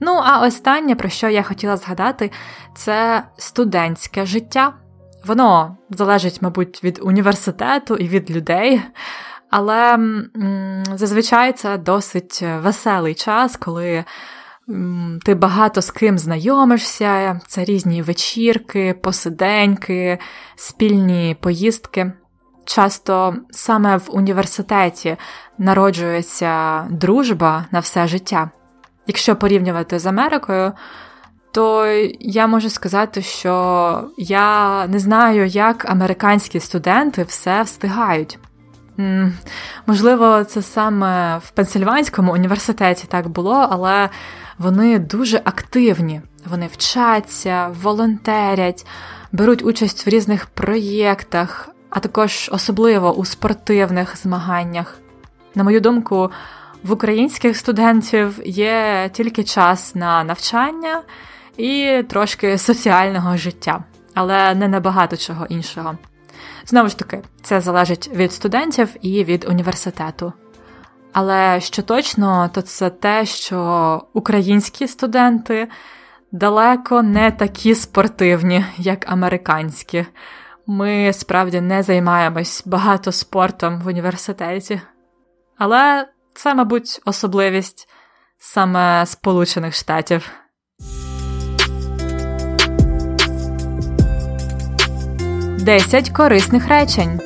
Ну, 0.01 0.21
а 0.23 0.45
останнє, 0.47 0.95
про 0.95 1.09
що 1.09 1.29
я 1.29 1.43
хотіла 1.43 1.77
згадати, 1.77 2.31
це 2.75 3.23
студентське 3.37 4.25
життя. 4.25 4.73
Воно 5.25 5.77
залежить, 5.89 6.41
мабуть, 6.41 6.83
від 6.83 6.99
університету 7.03 7.95
і 7.95 8.07
від 8.07 8.31
людей, 8.31 8.81
але 9.49 9.93
м, 9.93 10.83
зазвичай 10.95 11.53
це 11.53 11.77
досить 11.77 12.43
веселий 12.57 13.15
час, 13.15 13.57
коли 13.57 14.03
м, 14.69 15.19
ти 15.25 15.35
багато 15.35 15.81
з 15.81 15.91
ким 15.91 16.17
знайомишся, 16.17 17.41
це 17.47 17.65
різні 17.65 18.01
вечірки, 18.01 18.93
посиденьки, 18.93 20.19
спільні 20.55 21.37
поїздки. 21.41 22.13
Часто 22.65 23.35
саме 23.51 23.97
в 23.97 24.07
університеті 24.09 25.17
народжується 25.57 26.81
дружба 26.89 27.65
на 27.71 27.79
все 27.79 28.07
життя. 28.07 28.49
Якщо 29.07 29.35
порівнювати 29.35 29.99
з 29.99 30.05
Америкою, 30.05 30.71
то 31.51 31.87
я 32.19 32.47
можу 32.47 32.69
сказати, 32.69 33.21
що 33.21 34.03
я 34.17 34.87
не 34.87 34.99
знаю, 34.99 35.45
як 35.45 35.89
американські 35.89 36.59
студенти 36.59 37.23
все 37.23 37.61
встигають. 37.61 38.39
Можливо, 39.87 40.43
це 40.43 40.61
саме 40.61 41.37
в 41.37 41.49
Пенсильванському 41.49 42.33
університеті 42.33 43.07
так 43.07 43.29
було, 43.29 43.67
але 43.71 44.09
вони 44.57 44.99
дуже 44.99 45.41
активні. 45.45 46.21
Вони 46.45 46.67
вчаться, 46.67 47.75
волонтерять, 47.81 48.85
беруть 49.31 49.63
участь 49.63 50.05
в 50.05 50.09
різних 50.09 50.45
проєктах, 50.45 51.69
а 51.89 51.99
також 51.99 52.49
особливо 52.53 53.13
у 53.13 53.25
спортивних 53.25 54.17
змаганнях. 54.17 54.97
На 55.55 55.63
мою 55.63 55.79
думку, 55.79 56.31
в 56.83 56.91
українських 56.91 57.57
студентів 57.57 58.39
є 58.45 59.09
тільки 59.13 59.43
час 59.43 59.95
на 59.95 60.23
навчання 60.23 61.01
і 61.59 62.03
трошки 62.03 62.57
соціального 62.57 63.37
життя, 63.37 63.83
але 64.13 64.55
не 64.55 64.67
набагато 64.67 65.17
чого 65.17 65.45
іншого. 65.45 65.97
Знову 66.65 66.89
ж 66.89 66.97
таки, 66.97 67.21
це 67.41 67.61
залежить 67.61 68.09
від 68.13 68.33
студентів 68.33 68.95
і 69.01 69.23
від 69.23 69.45
університету. 69.49 70.33
Але 71.13 71.59
що 71.61 71.81
точно, 71.81 72.49
то 72.53 72.61
це 72.61 72.89
те, 72.89 73.25
що 73.25 74.01
українські 74.13 74.87
студенти 74.87 75.67
далеко 76.31 77.01
не 77.01 77.31
такі 77.31 77.75
спортивні, 77.75 78.65
як 78.77 79.11
американські. 79.11 80.05
Ми 80.67 81.13
справді 81.13 81.61
не 81.61 81.83
займаємось 81.83 82.63
багато 82.65 83.11
спортом 83.11 83.81
в 83.81 83.87
університеті. 83.87 84.81
Але 85.57 86.07
це, 86.33 86.55
мабуть, 86.55 87.01
особливість 87.05 87.89
саме 88.37 89.05
Сполучених 89.05 89.73
Штатів. 89.73 90.38
Десять 95.69 96.09
корисних 96.09 96.67
речень. 96.67 97.19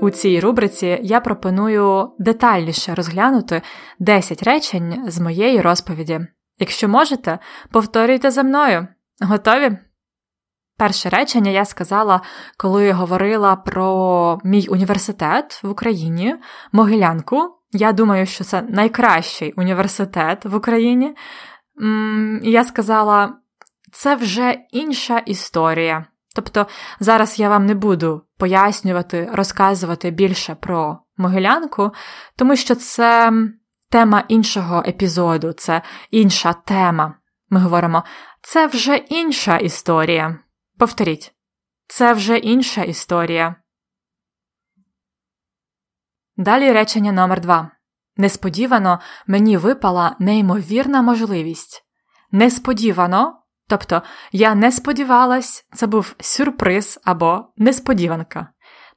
У 0.00 0.10
цій 0.10 0.40
рубриці 0.40 1.00
я 1.02 1.20
пропоную 1.20 2.12
детальніше 2.18 2.94
розглянути 2.94 3.62
10 3.98 4.42
речень 4.42 5.04
з 5.06 5.20
моєї 5.20 5.60
розповіді. 5.60 6.20
Якщо 6.58 6.88
можете, 6.88 7.38
повторюйте 7.70 8.30
за 8.30 8.42
мною. 8.42 8.88
Готові? 9.20 9.78
Перше 10.76 11.08
речення 11.08 11.50
я 11.50 11.64
сказала, 11.64 12.20
коли 12.56 12.92
говорила 12.92 13.56
про 13.56 14.40
мій 14.44 14.66
університет 14.68 15.60
в 15.62 15.68
Україні, 15.68 16.36
Могилянку. 16.72 17.58
Я 17.72 17.92
думаю, 17.92 18.26
що 18.26 18.44
це 18.44 18.62
найкращий 18.62 19.52
університет 19.52 20.44
в 20.44 20.54
Україні. 20.54 21.16
Я 22.42 22.64
сказала, 22.64 23.34
це 23.92 24.14
вже 24.14 24.58
інша 24.70 25.18
історія. 25.18 26.06
Тобто 26.34 26.66
зараз 27.00 27.38
я 27.38 27.48
вам 27.48 27.66
не 27.66 27.74
буду 27.74 28.22
пояснювати, 28.38 29.28
розказувати 29.32 30.10
більше 30.10 30.54
про 30.54 30.98
Могилянку, 31.16 31.90
тому 32.36 32.56
що 32.56 32.74
це 32.74 33.32
тема 33.90 34.24
іншого 34.28 34.82
епізоду, 34.86 35.52
це 35.52 35.82
інша 36.10 36.52
тема. 36.52 37.14
Ми 37.50 37.60
говоримо, 37.60 38.04
це 38.42 38.66
вже 38.66 38.96
інша 38.96 39.56
історія. 39.56 40.38
Повторіть, 40.78 41.34
це 41.86 42.12
вже 42.12 42.38
інша 42.38 42.82
історія. 42.82 43.56
Далі 46.36 46.72
речення 46.72 47.12
номер 47.12 47.40
два. 47.40 47.70
Несподівано 48.16 49.00
мені 49.26 49.56
випала 49.56 50.16
неймовірна 50.18 51.02
можливість. 51.02 51.84
Несподівано, 52.30 53.43
тобто 53.68 54.02
я 54.32 54.54
не 54.54 54.72
сподівалась, 54.72 55.66
це 55.74 55.86
був 55.86 56.14
сюрприз 56.20 57.00
або 57.04 57.44
несподіванка. 57.56 58.48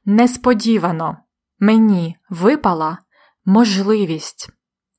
Несподівано 0.04 1.16
мені 1.58 2.16
випала 2.30 2.98
можливість. 3.44 4.50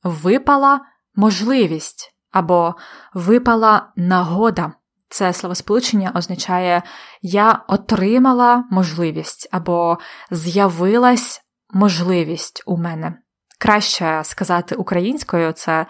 Випала 0.03 0.82
можливість 1.15 2.15
або 2.32 2.75
випала 3.13 3.91
нагода. 3.95 4.73
Це 5.10 5.34
словосполучення 5.34 6.12
означає 6.15 6.84
я 7.21 7.63
отримала 7.67 8.63
можливість 8.71 9.49
або 9.51 9.97
з'явилась 10.32 11.41
можливість 11.73 12.63
у 12.65 12.77
мене. 12.77 13.13
Краще 13.60 14.21
сказати 14.23 14.75
українською 14.75 15.51
це 15.51 15.86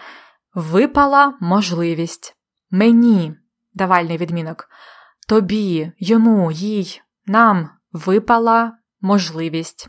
випала 0.54 1.34
можливість. 1.40 2.36
Мені 2.70 3.34
давальний 3.80 4.16
відмінок. 4.16 4.68
Тобі, 5.28 5.92
йому, 5.98 6.52
їй, 6.52 7.02
нам 7.26 7.70
випала 7.92 8.78
можливість. 9.00 9.88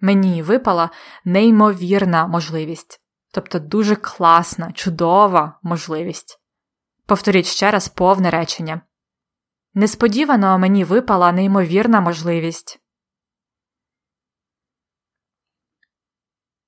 Мені 0.00 0.42
випала 0.42 0.90
неймовірна 1.24 2.26
можливість. 2.26 3.00
Тобто 3.32 3.58
дуже 3.58 3.96
класна, 3.96 4.72
чудова 4.72 5.58
можливість. 5.62 6.40
Повторіть 7.06 7.46
ще 7.46 7.70
раз 7.70 7.88
повне 7.88 8.30
речення. 8.30 8.80
Несподівано 9.74 10.58
мені 10.58 10.84
випала 10.84 11.32
неймовірна 11.32 12.00
можливість. 12.00 12.80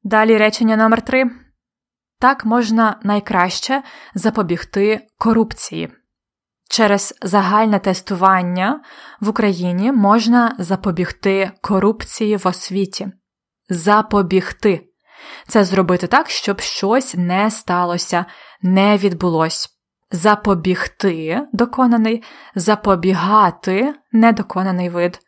Далі 0.03 0.39
речення 0.39 0.77
номер 0.77 1.03
3 1.03 1.31
Так 2.19 2.45
можна 2.45 3.01
найкраще 3.03 3.83
запобігти 4.15 5.07
корупції. 5.19 6.04
Через 6.71 7.15
загальне 7.23 7.79
тестування 7.79 8.81
в 9.21 9.29
Україні 9.29 9.93
можна 9.93 10.57
запобігти 10.59 11.51
корупції 11.61 12.37
в 12.37 12.47
освіті. 12.47 13.13
Запобігти 13.69 14.89
це 15.49 15.65
зробити 15.65 16.07
так, 16.07 16.31
щоб 16.31 16.61
щось 16.61 17.15
не 17.15 17.51
сталося, 17.51 18.25
не 18.63 18.97
відбулось. 18.97 19.69
Запобігти 20.11 21.41
доконаний, 21.53 22.23
запобігати 22.55 23.95
недоконаний 24.13 24.89
вид. 24.89 25.19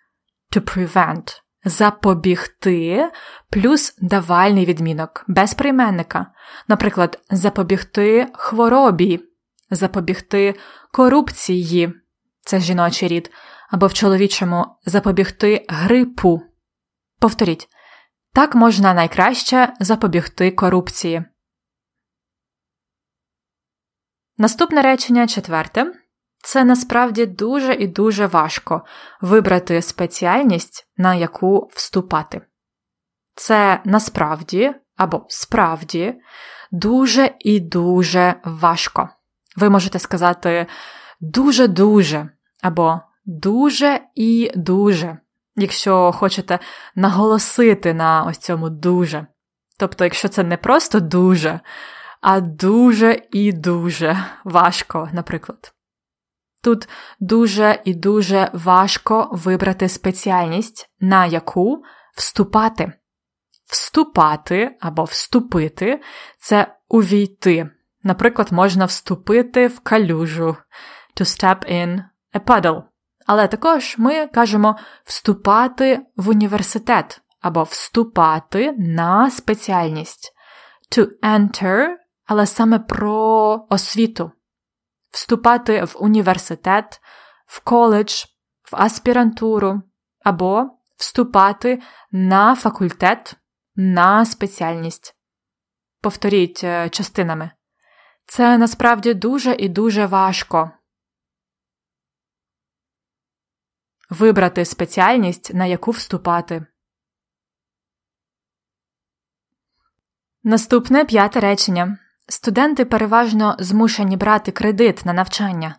To 0.52 0.60
prevent. 0.60 1.40
Запобігти 1.64 3.10
плюс 3.50 3.94
давальний 3.98 4.64
відмінок 4.64 5.24
без 5.28 5.54
прийменника. 5.54 6.26
Наприклад, 6.68 7.18
запобігти 7.30 8.26
хворобі, 8.34 9.20
запобігти 9.70 10.54
корупції 10.92 11.92
це 12.40 12.60
жіночий 12.60 13.08
рід, 13.08 13.30
або 13.70 13.86
в 13.86 13.94
чоловічому 13.94 14.66
запобігти 14.84 15.66
грипу. 15.68 16.42
Повторіть, 17.18 17.68
так 18.32 18.54
можна 18.54 18.94
найкраще 18.94 19.72
запобігти 19.80 20.50
корупції. 20.50 21.24
Наступне 24.38 24.82
речення 24.82 25.26
четверте. 25.26 25.92
Це 26.38 26.64
насправді 26.64 27.26
дуже 27.26 27.74
і 27.74 27.86
дуже 27.86 28.26
важко 28.26 28.82
вибрати 29.20 29.82
спеціальність, 29.82 30.88
на 30.96 31.14
яку 31.14 31.70
вступати. 31.72 32.40
Це 33.34 33.80
насправді 33.84 34.74
або 34.96 35.26
справді 35.28 36.14
дуже 36.72 37.34
і 37.38 37.60
дуже 37.60 38.34
важко. 38.44 39.08
Ви 39.56 39.70
можете 39.70 39.98
сказати 39.98 40.66
дуже-дуже 41.20 42.28
або 42.62 43.00
дуже 43.24 44.00
і 44.14 44.52
дуже, 44.56 45.18
якщо 45.56 46.12
хочете 46.12 46.58
наголосити 46.94 47.94
на 47.94 48.24
ось 48.24 48.38
цьому 48.38 48.70
дуже. 48.70 49.26
Тобто, 49.78 50.04
якщо 50.04 50.28
це 50.28 50.44
не 50.44 50.56
просто 50.56 51.00
дуже, 51.00 51.60
а 52.20 52.40
дуже 52.40 53.22
і 53.30 53.52
дуже 53.52 54.24
важко, 54.44 55.08
наприклад. 55.12 55.72
Тут 56.62 56.88
дуже 57.20 57.82
і 57.84 57.94
дуже 57.94 58.50
важко 58.52 59.28
вибрати 59.32 59.88
спеціальність, 59.88 60.90
на 61.00 61.26
яку 61.26 61.82
вступати. 62.16 62.92
Вступати 63.66 64.76
або 64.80 65.04
вступити 65.04 66.00
це 66.38 66.74
увійти. 66.88 67.70
Наприклад, 68.06 68.52
можна 68.52 68.84
вступити 68.84 69.66
в 69.66 69.80
калюжу 69.80 70.56
to 71.16 71.24
step 71.24 71.72
in 71.72 72.04
a 72.34 72.40
puddle. 72.40 72.82
Але 73.26 73.48
також 73.48 73.94
ми 73.98 74.26
кажемо 74.26 74.76
вступати 75.04 76.06
в 76.16 76.28
університет 76.28 77.20
або 77.40 77.62
вступати 77.62 78.72
на 78.78 79.30
спеціальність. 79.30 80.32
To 80.92 81.08
enter, 81.22 81.88
але 82.26 82.46
саме 82.46 82.78
про 82.78 83.66
освіту 83.70 84.32
вступати 85.10 85.84
в 85.84 85.96
університет, 86.00 87.00
в 87.46 87.60
коледж, 87.60 88.24
в 88.72 88.76
аспірантуру 88.76 89.82
або 90.24 90.64
вступати 90.96 91.82
на 92.12 92.54
факультет, 92.54 93.34
на 93.76 94.24
спеціальність. 94.24 95.16
Повторіть 96.00 96.64
е, 96.64 96.88
частинами. 96.88 97.50
Це 98.26 98.58
насправді 98.58 99.14
дуже 99.14 99.54
і 99.54 99.68
дуже 99.68 100.06
важко. 100.06 100.70
Вибрати 104.10 104.64
спеціальність, 104.64 105.54
на 105.54 105.66
яку 105.66 105.90
вступати. 105.90 106.66
Наступне 110.42 111.04
п'яте 111.04 111.40
речення. 111.40 111.98
Студенти 112.28 112.84
переважно 112.84 113.56
змушені 113.58 114.16
брати 114.16 114.52
кредит 114.52 115.04
на 115.04 115.12
навчання. 115.12 115.78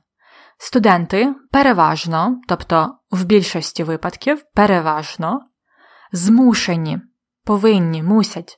Студенти 0.57 1.35
переважно, 1.51 2.41
тобто 2.47 2.99
в 3.11 3.23
більшості 3.23 3.83
випадків, 3.83 4.43
переважно, 4.53 5.49
змушені, 6.11 7.01
повинні, 7.43 8.03
мусять. 8.03 8.57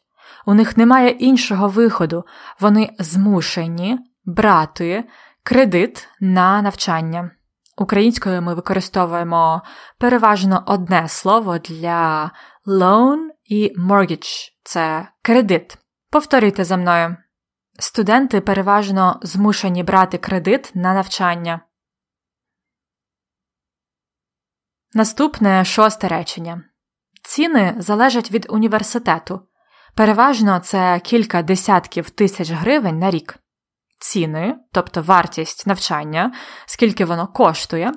У 0.50 0.54
них 0.54 0.78
немає 0.78 1.10
іншого 1.10 1.68
виходу, 1.68 2.26
вони 2.60 2.96
змушені 3.00 4.00
брати 4.26 5.10
кредит 5.44 6.08
на 6.20 6.62
навчання. 6.62 7.32
Українською 7.78 8.42
ми 8.42 8.54
використовуємо 8.54 9.62
переважно 9.98 10.64
одне 10.68 11.08
слово 11.08 11.58
для 11.58 12.32
loan 12.68 13.18
і 13.46 13.76
mortgage– 13.80 14.52
це 14.64 15.08
кредит. 15.22 15.78
Повторюйте 16.10 16.64
за 16.64 16.78
мною. 16.78 17.18
Студенти 17.80 18.42
переважно 18.42 19.20
змушені 19.24 19.84
брати 19.84 20.18
кредит 20.18 20.72
на 20.76 20.94
навчання. 20.94 21.62
Наступне 24.94 25.66
шосте 25.66 26.08
речення. 26.08 26.64
Ціни 27.24 27.76
залежать 27.78 28.32
від 28.32 28.46
університету. 28.50 29.49
Переважно 30.00 30.60
це 30.60 31.00
кілька 31.04 31.42
десятків 31.42 32.10
тисяч 32.10 32.52
гривень 32.52 33.00
на 33.00 33.12
рік. 33.12 33.36
Ціни, 34.00 34.56
тобто 34.72 35.02
вартість 35.02 35.68
навчання, 35.68 36.34
скільки 36.66 37.06
воно 37.06 37.28
коштує, 37.28 37.92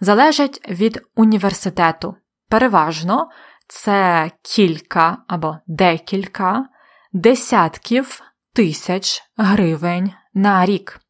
залежать 0.00 0.60
від 0.68 1.02
університету. 1.16 2.14
Переважно 2.48 3.28
це 3.68 4.30
кілька 4.42 5.18
або 5.28 5.58
декілька 5.66 6.64
десятків 7.12 8.20
тисяч 8.54 9.22
гривень 9.36 10.12
на 10.34 10.66
рік. 10.66 11.00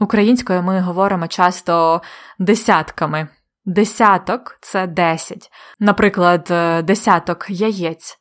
Українською 0.00 0.62
ми 0.62 0.80
говоримо 0.80 1.26
часто 1.26 2.02
десятками. 2.38 3.28
Десяток 3.64 4.58
це 4.60 4.86
десять. 4.86 5.50
Наприклад, 5.78 6.52
десяток 6.84 7.46
яєць. 7.48 8.18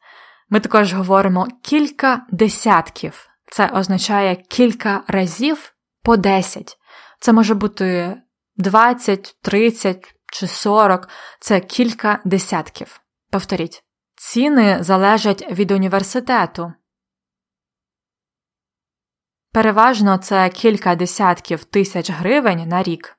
Ми 0.54 0.60
також 0.60 0.94
говоримо 0.94 1.48
кілька 1.62 2.26
десятків. 2.32 3.30
Це 3.52 3.68
означає 3.68 4.36
кілька 4.36 5.04
разів 5.08 5.74
по 6.04 6.18
десять. 6.18 6.78
Це 7.20 7.34
може 7.34 7.54
бути 7.54 8.22
20, 8.56 9.38
30 9.42 10.16
чи 10.34 10.48
40. 10.48 11.10
Це 11.40 11.60
кілька 11.60 12.22
десятків. 12.26 13.02
Повторіть. 13.30 13.84
Ціни 14.16 14.84
залежать 14.84 15.52
від 15.52 15.72
університету. 15.72 16.74
Переважно 19.52 20.18
це 20.18 20.50
кілька 20.50 20.96
десятків 20.96 21.64
тисяч 21.64 22.10
гривень 22.10 22.68
на 22.68 22.84
рік. 22.84 23.18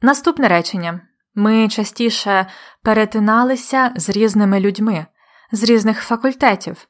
Наступне 0.00 0.48
речення. 0.48 1.08
Ми 1.38 1.68
частіше 1.68 2.46
перетиналися 2.82 3.92
з 3.96 4.08
різними 4.08 4.60
людьми, 4.60 5.06
з 5.52 5.62
різних 5.62 6.02
факультетів. 6.02 6.88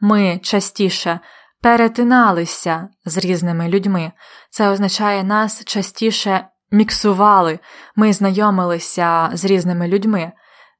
Ми 0.00 0.40
частіше 0.42 1.20
перетиналися 1.62 2.88
з 3.04 3.16
різними 3.16 3.68
людьми. 3.68 4.12
Це 4.50 4.68
означає, 4.68 5.24
нас 5.24 5.64
частіше 5.64 6.48
міксували, 6.70 7.58
ми 7.96 8.12
знайомилися 8.12 9.30
з 9.32 9.44
різними 9.44 9.88
людьми 9.88 10.32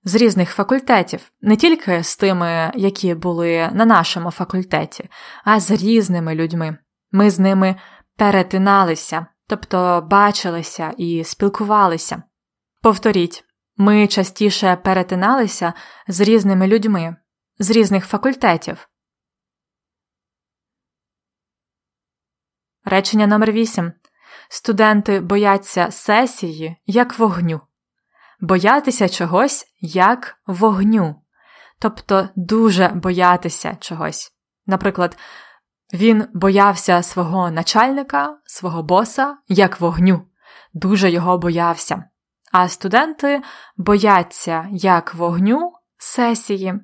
з 0.07 0.15
різних 0.15 0.51
факультетів, 0.51 1.33
не 1.41 1.57
тільки 1.57 2.03
з 2.03 2.17
тими, 2.17 2.73
які 2.75 3.15
були 3.15 3.71
на 3.73 3.85
нашому 3.85 4.31
факультеті, 4.31 5.09
а 5.45 5.61
з 5.61 5.71
різними 5.71 6.35
людьми. 6.35 6.77
Ми 7.13 7.31
з 7.31 7.39
ними 7.39 7.77
перетиналися, 8.17 9.27
тобто 9.49 10.07
бачилися 10.11 10.93
і 10.97 11.25
спілкувалися. 11.25 12.23
Повторіть, 12.87 13.45
ми 13.77 14.07
частіше 14.07 14.77
перетиналися 14.77 15.73
з 16.09 16.21
різними 16.21 16.67
людьми, 16.67 17.17
з 17.59 17.71
різних 17.71 18.07
факультетів. 18.07 18.89
Речення 22.85 23.27
номер 23.27 23.53
8 23.53 23.93
Студенти 24.49 25.21
бояться 25.21 25.91
сесії 25.91 26.77
як 26.87 27.19
вогню 27.19 27.61
боятися 28.41 29.09
чогось 29.09 29.67
як 29.81 30.39
вогню, 30.47 31.23
тобто 31.79 32.29
дуже 32.37 32.89
боятися 32.89 33.77
чогось. 33.81 34.33
Наприклад, 34.67 35.19
він 35.95 36.29
боявся 36.35 37.03
свого 37.03 37.51
начальника, 37.51 38.39
свого 38.45 38.83
боса 38.83 39.37
як 39.49 39.81
вогню, 39.81 40.29
дуже 40.75 41.11
його 41.11 41.39
боявся. 41.39 42.05
А 42.59 42.69
студенти 42.69 43.43
бояться 43.77 44.69
як 44.73 45.15
вогню 45.15 45.73
сесії. 45.99 46.75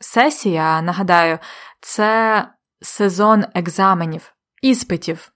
Сесія, 0.00 0.82
нагадаю, 0.82 1.38
це 1.80 2.48
сезон 2.82 3.44
екзаменів, 3.54 4.34
іспитів. 4.62 5.32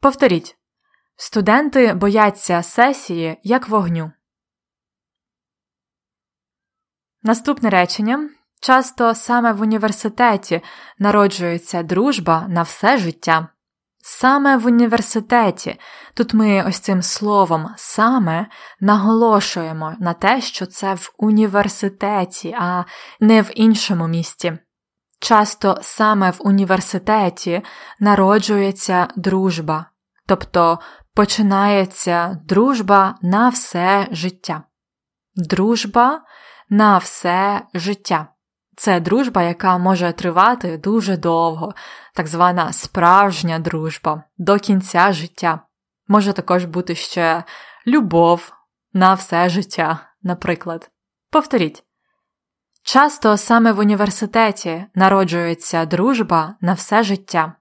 Повторіть. 0.00 0.56
Студенти 1.16 1.94
бояться 1.94 2.62
сесії 2.62 3.40
як 3.42 3.68
вогню. 3.68 4.12
Наступне 7.22 7.70
речення. 7.70 8.30
Часто 8.60 9.14
саме 9.14 9.52
в 9.52 9.60
університеті 9.60 10.60
народжується 10.98 11.82
дружба 11.82 12.46
на 12.48 12.62
все 12.62 12.98
життя. 12.98 13.48
Саме 14.10 14.56
в 14.56 14.66
університеті. 14.66 15.80
Тут 16.14 16.34
ми 16.34 16.64
ось 16.68 16.78
цим 16.78 17.02
словом 17.02 17.68
саме 17.76 18.46
наголошуємо 18.80 19.94
на 20.00 20.12
те, 20.14 20.40
що 20.40 20.66
це 20.66 20.94
в 20.94 21.12
університеті, 21.18 22.56
а 22.58 22.84
не 23.20 23.42
в 23.42 23.50
іншому 23.54 24.08
місті. 24.08 24.58
Часто 25.20 25.78
саме 25.82 26.30
в 26.30 26.36
університеті 26.40 27.62
народжується 28.00 29.08
дружба, 29.16 29.86
тобто 30.26 30.78
починається 31.14 32.38
дружба 32.44 33.14
на 33.22 33.48
все 33.48 34.08
життя. 34.10 34.62
Дружба 35.34 36.20
на 36.70 36.98
все 36.98 37.62
життя. 37.74 38.26
Це 38.78 39.00
дружба, 39.00 39.42
яка 39.42 39.78
може 39.78 40.12
тривати 40.12 40.76
дуже 40.76 41.16
довго, 41.16 41.74
так 42.14 42.26
звана 42.26 42.72
справжня 42.72 43.58
дружба 43.58 44.24
до 44.36 44.58
кінця 44.58 45.12
життя. 45.12 45.60
Може 46.08 46.32
також 46.32 46.64
бути 46.64 46.94
ще 46.94 47.44
любов 47.86 48.52
на 48.92 49.14
все 49.14 49.48
життя, 49.48 50.00
наприклад. 50.22 50.90
Повторіть. 51.30 51.84
Часто 52.82 53.36
саме 53.36 53.72
в 53.72 53.78
університеті 53.78 54.86
народжується 54.94 55.84
дружба 55.84 56.56
на 56.60 56.72
все 56.72 57.02
життя. 57.02 57.52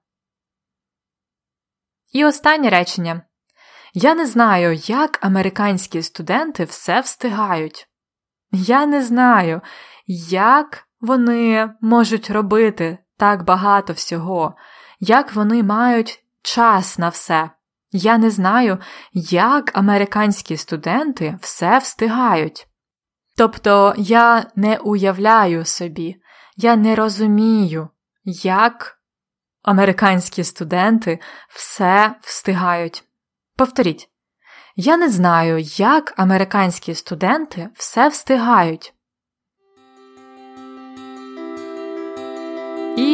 І 2.11 2.25
останнє 2.25 2.69
речення. 2.69 3.21
Я 3.93 4.15
не 4.15 4.25
знаю, 4.25 4.73
як 4.73 5.25
американські 5.25 6.03
студенти 6.03 6.63
все 6.63 6.99
встигають. 6.99 7.87
Я 8.51 8.85
не 8.85 9.03
знаю, 9.03 9.61
як 10.29 10.86
вони 11.01 11.69
можуть 11.81 12.29
робити 12.29 12.97
так 13.17 13.43
багато 13.43 13.93
всього, 13.93 14.55
як 14.99 15.33
вони 15.33 15.63
мають 15.63 16.23
час 16.41 16.97
на 16.97 17.09
все. 17.09 17.49
Я 17.91 18.17
не 18.17 18.29
знаю, 18.29 18.77
як 19.13 19.77
американські 19.77 20.57
студенти 20.57 21.37
все 21.41 21.77
встигають. 21.77 22.67
Тобто 23.37 23.93
я 23.97 24.45
не 24.55 24.77
уявляю 24.77 25.65
собі, 25.65 26.15
я 26.55 26.75
не 26.75 26.95
розумію, 26.95 27.89
як 28.43 28.97
американські 29.63 30.43
студенти 30.43 31.19
все 31.49 32.15
встигають. 32.21 33.03
Повторіть, 33.55 34.09
я 34.75 34.97
не 34.97 35.09
знаю, 35.09 35.59
як 35.59 36.13
американські 36.17 36.95
студенти 36.95 37.69
все 37.73 38.07
встигають. 38.07 38.93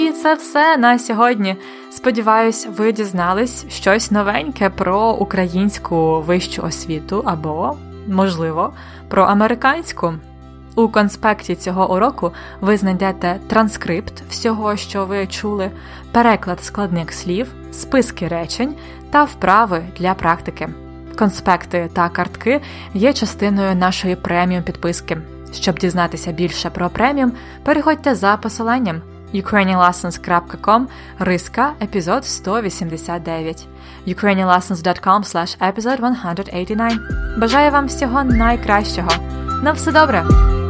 І 0.03 0.11
це 0.11 0.33
все 0.33 0.77
на 0.77 0.99
сьогодні. 0.99 1.55
Сподіваюсь, 1.91 2.67
ви 2.77 2.91
дізнались 2.91 3.65
щось 3.69 4.11
новеньке 4.11 4.69
про 4.69 5.11
українську 5.11 6.21
вищу 6.21 6.61
освіту 6.61 7.23
або, 7.25 7.77
можливо, 8.07 8.73
про 9.07 9.23
американську. 9.23 10.13
У 10.75 10.87
конспекті 10.87 11.55
цього 11.55 11.95
уроку 11.95 12.31
ви 12.61 12.77
знайдете 12.77 13.39
транскрипт 13.47 14.23
всього, 14.29 14.75
що 14.75 15.05
ви 15.05 15.27
чули, 15.27 15.71
переклад 16.11 16.63
складних 16.63 17.13
слів, 17.13 17.47
списки 17.71 18.27
речень 18.27 18.75
та 19.11 19.23
вправи 19.23 19.83
для 19.97 20.13
практики. 20.13 20.69
Конспекти 21.17 21.89
та 21.93 22.09
картки 22.09 22.61
є 22.93 23.13
частиною 23.13 23.75
нашої 23.75 24.15
преміум 24.15 24.63
підписки. 24.63 25.17
Щоб 25.53 25.79
дізнатися 25.79 26.31
більше 26.31 26.69
про 26.69 26.89
преміум, 26.89 27.31
переходьте 27.63 28.15
за 28.15 28.37
посиланням 28.37 29.01
ukrainianlessons.com 29.33 30.87
риска 31.19 31.73
епізод 31.81 32.25
189 32.25 33.67
ukrainianlessons.com 34.07 35.23
slash 35.23 35.57
episode 35.57 35.99
189 35.99 36.99
Бажаю 37.37 37.71
вам 37.71 37.87
всього 37.87 38.23
найкращого. 38.23 39.09
На 39.63 39.71
все 39.71 39.91
добре! 39.91 40.62